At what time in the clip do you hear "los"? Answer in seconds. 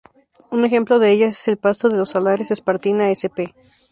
1.97-2.09